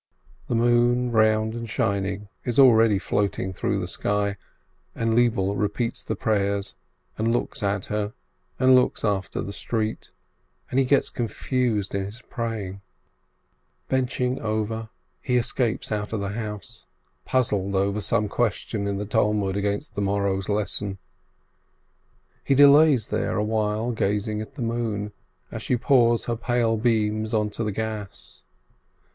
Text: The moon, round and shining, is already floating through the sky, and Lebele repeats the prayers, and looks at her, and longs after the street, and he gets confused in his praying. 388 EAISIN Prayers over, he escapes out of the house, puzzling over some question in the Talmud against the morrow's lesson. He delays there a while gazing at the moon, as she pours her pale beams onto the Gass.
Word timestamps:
The 0.47 0.55
moon, 0.55 1.11
round 1.11 1.53
and 1.53 1.69
shining, 1.69 2.27
is 2.43 2.57
already 2.57 2.97
floating 2.97 3.53
through 3.53 3.79
the 3.79 3.87
sky, 3.87 4.35
and 4.95 5.13
Lebele 5.13 5.55
repeats 5.55 6.03
the 6.03 6.15
prayers, 6.15 6.73
and 7.19 7.31
looks 7.31 7.61
at 7.61 7.85
her, 7.85 8.15
and 8.57 8.75
longs 8.75 9.03
after 9.03 9.43
the 9.43 9.53
street, 9.53 10.09
and 10.71 10.79
he 10.79 10.85
gets 10.85 11.11
confused 11.11 11.93
in 11.93 12.05
his 12.05 12.19
praying. 12.31 12.81
388 13.89 13.91
EAISIN 13.91 14.17
Prayers 14.37 14.41
over, 14.53 14.89
he 15.21 15.37
escapes 15.37 15.91
out 15.91 16.11
of 16.13 16.19
the 16.19 16.29
house, 16.29 16.85
puzzling 17.23 17.75
over 17.75 18.01
some 18.01 18.27
question 18.27 18.87
in 18.87 18.97
the 18.97 19.05
Talmud 19.05 19.55
against 19.55 19.93
the 19.93 20.01
morrow's 20.01 20.49
lesson. 20.49 20.97
He 22.43 22.55
delays 22.55 23.05
there 23.09 23.37
a 23.37 23.43
while 23.43 23.91
gazing 23.91 24.41
at 24.41 24.55
the 24.55 24.63
moon, 24.63 25.11
as 25.51 25.61
she 25.61 25.77
pours 25.77 26.25
her 26.25 26.35
pale 26.35 26.75
beams 26.75 27.35
onto 27.35 27.63
the 27.63 27.71
Gass. 27.71 28.41